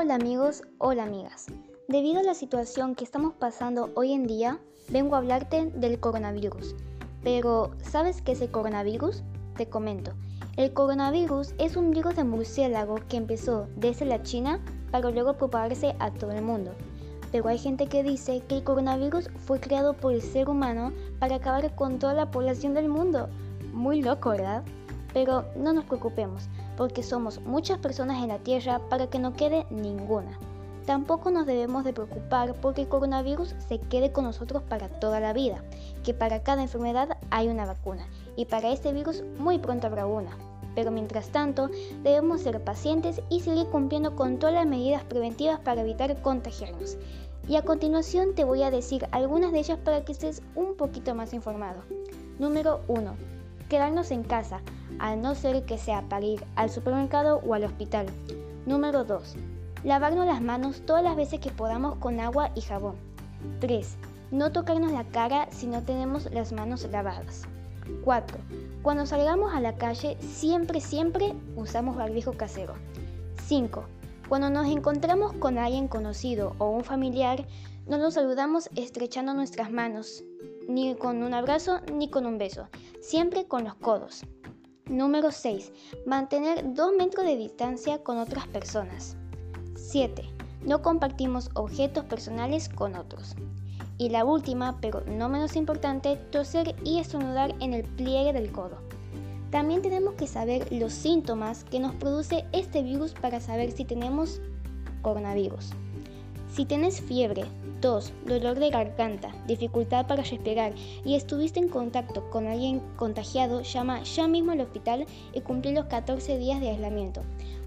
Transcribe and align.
Hola 0.00 0.14
amigos, 0.14 0.62
hola 0.78 1.02
amigas. 1.02 1.46
Debido 1.88 2.20
a 2.20 2.22
la 2.22 2.34
situación 2.34 2.94
que 2.94 3.02
estamos 3.02 3.34
pasando 3.34 3.90
hoy 3.96 4.12
en 4.12 4.28
día, 4.28 4.60
vengo 4.90 5.16
a 5.16 5.18
hablarte 5.18 5.72
del 5.74 5.98
coronavirus. 5.98 6.76
Pero, 7.24 7.72
¿sabes 7.82 8.22
qué 8.22 8.30
es 8.30 8.40
el 8.40 8.52
coronavirus? 8.52 9.24
Te 9.56 9.68
comento. 9.68 10.12
El 10.56 10.72
coronavirus 10.72 11.52
es 11.58 11.74
un 11.76 11.90
virus 11.90 12.14
de 12.14 12.22
murciélago 12.22 13.00
que 13.08 13.16
empezó 13.16 13.66
desde 13.74 14.04
la 14.04 14.22
China 14.22 14.60
para 14.92 15.10
luego 15.10 15.36
propagarse 15.36 15.96
a 15.98 16.12
todo 16.12 16.30
el 16.30 16.42
mundo. 16.42 16.70
Pero 17.32 17.48
hay 17.48 17.58
gente 17.58 17.88
que 17.88 18.04
dice 18.04 18.40
que 18.48 18.58
el 18.58 18.62
coronavirus 18.62 19.30
fue 19.46 19.58
creado 19.58 19.94
por 19.94 20.12
el 20.12 20.22
ser 20.22 20.48
humano 20.48 20.92
para 21.18 21.34
acabar 21.34 21.74
con 21.74 21.98
toda 21.98 22.14
la 22.14 22.30
población 22.30 22.72
del 22.72 22.88
mundo. 22.88 23.28
Muy 23.72 24.00
loco, 24.00 24.30
¿verdad? 24.30 24.62
Pero 25.12 25.44
no 25.56 25.72
nos 25.72 25.86
preocupemos, 25.86 26.48
porque 26.78 27.02
somos 27.02 27.40
muchas 27.40 27.78
personas 27.78 28.22
en 28.22 28.28
la 28.28 28.38
Tierra 28.38 28.80
para 28.88 29.08
que 29.08 29.18
no 29.18 29.34
quede 29.34 29.66
ninguna. 29.68 30.38
Tampoco 30.86 31.32
nos 31.32 31.44
debemos 31.44 31.84
de 31.84 31.92
preocupar 31.92 32.54
porque 32.54 32.82
el 32.82 32.88
coronavirus 32.88 33.56
se 33.68 33.80
quede 33.80 34.12
con 34.12 34.24
nosotros 34.24 34.62
para 34.62 34.88
toda 34.88 35.18
la 35.18 35.32
vida, 35.32 35.62
que 36.04 36.14
para 36.14 36.44
cada 36.44 36.62
enfermedad 36.62 37.18
hay 37.30 37.48
una 37.48 37.66
vacuna 37.66 38.06
y 38.36 38.44
para 38.44 38.70
este 38.70 38.92
virus 38.92 39.24
muy 39.38 39.58
pronto 39.58 39.88
habrá 39.88 40.06
una. 40.06 40.30
Pero 40.76 40.92
mientras 40.92 41.30
tanto, 41.30 41.68
debemos 42.04 42.42
ser 42.42 42.62
pacientes 42.62 43.20
y 43.28 43.40
seguir 43.40 43.66
cumpliendo 43.66 44.14
con 44.14 44.38
todas 44.38 44.54
las 44.54 44.66
medidas 44.66 45.02
preventivas 45.02 45.58
para 45.58 45.80
evitar 45.80 46.22
contagiarnos. 46.22 46.96
Y 47.48 47.56
a 47.56 47.62
continuación 47.62 48.36
te 48.36 48.44
voy 48.44 48.62
a 48.62 48.70
decir 48.70 49.08
algunas 49.10 49.50
de 49.50 49.58
ellas 49.58 49.78
para 49.84 50.04
que 50.04 50.12
estés 50.12 50.42
un 50.54 50.76
poquito 50.76 51.12
más 51.16 51.34
informado. 51.34 51.82
Número 52.38 52.82
1. 52.86 53.37
Quedarnos 53.68 54.10
en 54.10 54.22
casa, 54.22 54.60
a 54.98 55.14
no 55.14 55.34
ser 55.34 55.64
que 55.64 55.76
sea 55.76 56.02
para 56.08 56.24
ir 56.24 56.44
al 56.56 56.70
supermercado 56.70 57.40
o 57.46 57.54
al 57.54 57.64
hospital. 57.64 58.06
Número 58.64 59.04
2. 59.04 59.36
Lavarnos 59.84 60.26
las 60.26 60.40
manos 60.40 60.80
todas 60.86 61.04
las 61.04 61.16
veces 61.16 61.40
que 61.40 61.50
podamos 61.50 61.96
con 61.96 62.18
agua 62.18 62.50
y 62.54 62.62
jabón. 62.62 62.96
3. 63.60 63.96
No 64.30 64.52
tocarnos 64.52 64.92
la 64.92 65.04
cara 65.04 65.48
si 65.50 65.66
no 65.66 65.82
tenemos 65.82 66.30
las 66.32 66.52
manos 66.52 66.88
lavadas. 66.90 67.42
4. 68.04 68.38
Cuando 68.82 69.06
salgamos 69.06 69.54
a 69.54 69.60
la 69.60 69.76
calle, 69.76 70.16
siempre, 70.20 70.80
siempre 70.80 71.34
usamos 71.56 71.96
barbijo 71.96 72.32
casero. 72.32 72.74
5. 73.46 73.84
Cuando 74.28 74.50
nos 74.50 74.66
encontramos 74.66 75.32
con 75.34 75.58
alguien 75.58 75.88
conocido 75.88 76.54
o 76.58 76.70
un 76.70 76.84
familiar, 76.84 77.46
no 77.86 77.96
nos 77.96 78.14
saludamos 78.14 78.68
estrechando 78.76 79.32
nuestras 79.32 79.70
manos, 79.70 80.22
ni 80.68 80.94
con 80.94 81.22
un 81.22 81.32
abrazo 81.32 81.80
ni 81.92 82.10
con 82.10 82.26
un 82.26 82.36
beso, 82.36 82.68
siempre 83.08 83.46
con 83.46 83.64
los 83.64 83.74
codos. 83.76 84.26
Número 84.84 85.32
6. 85.32 85.72
Mantener 86.04 86.74
2 86.74 86.92
metros 86.98 87.24
de 87.24 87.38
distancia 87.38 88.02
con 88.02 88.18
otras 88.18 88.46
personas. 88.48 89.16
7. 89.76 90.22
No 90.66 90.82
compartimos 90.82 91.48
objetos 91.54 92.04
personales 92.04 92.68
con 92.68 92.96
otros. 92.96 93.34
Y 93.96 94.10
la 94.10 94.26
última, 94.26 94.78
pero 94.82 95.00
no 95.06 95.30
menos 95.30 95.56
importante, 95.56 96.16
toser 96.16 96.76
y 96.84 96.98
estornudar 96.98 97.54
en 97.60 97.72
el 97.72 97.84
pliegue 97.84 98.34
del 98.34 98.52
codo. 98.52 98.76
También 99.50 99.80
tenemos 99.80 100.12
que 100.12 100.26
saber 100.26 100.70
los 100.70 100.92
síntomas 100.92 101.64
que 101.64 101.80
nos 101.80 101.94
produce 101.94 102.44
este 102.52 102.82
virus 102.82 103.12
para 103.14 103.40
saber 103.40 103.72
si 103.72 103.86
tenemos 103.86 104.42
coronavirus. 105.00 105.70
Si 106.52 106.66
tienes 106.66 107.00
fiebre, 107.00 107.44
tos, 107.80 108.12
dolor 108.26 108.58
de 108.58 108.70
garganta, 108.70 109.32
dificultad 109.46 110.06
para 110.06 110.22
respirar 110.22 110.72
y 111.04 111.14
estuviste 111.14 111.60
en 111.60 111.68
contacto 111.68 112.28
con 112.30 112.46
alguien 112.46 112.80
contagiado, 112.96 113.62
llama 113.62 114.02
ya 114.02 114.28
mismo 114.28 114.52
al 114.52 114.60
hospital 114.60 115.06
y 115.32 115.40
cumple 115.40 115.72
los 115.72 115.86
14 115.86 116.38
días 116.38 116.60
de 116.60 116.70
aislamiento. 116.70 117.22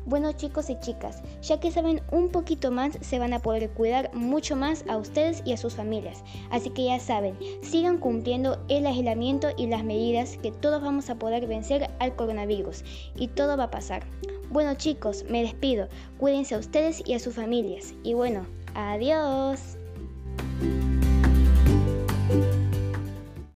Bueno 0.06 0.32
chicos 0.32 0.70
y 0.72 0.80
chicas, 0.80 1.22
ya 1.44 1.60
que 1.60 1.72
saben 1.72 2.02
un 2.12 2.30
poquito 2.30 2.72
más, 2.72 2.98
se 3.02 3.20
van 3.20 3.34
a 3.34 3.40
poder 3.40 3.70
cuidar 3.70 4.12
mucho 4.16 4.56
más 4.56 4.84
a 4.88 4.98
ustedes 4.98 5.44
y 5.46 5.54
a 5.54 5.58
sus 5.58 5.76
familias. 5.76 6.24
Así 6.50 6.72
que 6.72 6.86
ya 6.86 7.00
saben, 7.00 7.38
sigan 7.62 8.00
cumpliendo 8.00 8.58
el 8.68 8.88
aislamiento 8.88 9.50
y 9.58 9.68
las 9.68 9.84
medidas 9.84 10.38
que 10.38 10.52
todos 10.52 10.82
vamos 10.82 11.10
a 11.12 11.16
poder 11.16 11.46
vencer 11.46 11.92
al 12.00 12.16
coronavirus. 12.16 12.84
Y 13.16 13.28
todo 13.28 13.58
va 13.58 13.66
a 13.66 13.72
pasar. 13.72 14.04
Bueno 14.50 14.74
chicos, 14.74 15.24
me 15.30 15.44
despido. 15.44 15.88
Cuídense 16.18 16.56
a 16.56 16.60
ustedes 16.60 17.04
y 17.06 17.14
a 17.14 17.20
sus 17.20 17.36
familias. 17.36 17.94
Y 18.04 18.16
bueno, 18.16 18.48
adiós. 18.74 19.78
you 20.62 21.11